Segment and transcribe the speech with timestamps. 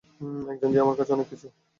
[0.51, 1.47] একজন যে আমার কাছে অনেক কিছু।